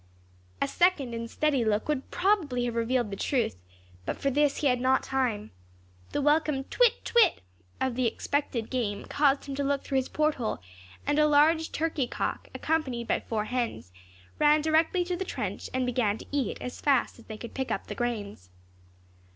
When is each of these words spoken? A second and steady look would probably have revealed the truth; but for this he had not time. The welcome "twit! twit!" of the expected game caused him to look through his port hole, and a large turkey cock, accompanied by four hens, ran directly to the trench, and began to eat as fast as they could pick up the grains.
A 0.59 0.67
second 0.67 1.13
and 1.13 1.29
steady 1.29 1.63
look 1.63 1.87
would 1.87 2.09
probably 2.09 2.65
have 2.65 2.73
revealed 2.73 3.11
the 3.11 3.15
truth; 3.15 3.55
but 4.03 4.17
for 4.17 4.31
this 4.31 4.57
he 4.57 4.65
had 4.65 4.81
not 4.81 5.03
time. 5.03 5.51
The 6.11 6.23
welcome 6.23 6.63
"twit! 6.63 7.05
twit!" 7.05 7.41
of 7.79 7.93
the 7.93 8.07
expected 8.07 8.71
game 8.71 9.05
caused 9.05 9.45
him 9.45 9.53
to 9.53 9.63
look 9.63 9.83
through 9.83 9.97
his 9.97 10.09
port 10.09 10.33
hole, 10.41 10.57
and 11.05 11.19
a 11.19 11.27
large 11.27 11.71
turkey 11.71 12.07
cock, 12.07 12.47
accompanied 12.55 13.07
by 13.07 13.19
four 13.19 13.45
hens, 13.45 13.91
ran 14.39 14.61
directly 14.61 15.03
to 15.05 15.15
the 15.15 15.23
trench, 15.23 15.69
and 15.71 15.85
began 15.85 16.17
to 16.17 16.25
eat 16.31 16.59
as 16.61 16.81
fast 16.81 17.19
as 17.19 17.25
they 17.25 17.37
could 17.37 17.53
pick 17.53 17.69
up 17.69 17.85
the 17.85 17.93
grains. 17.93 18.49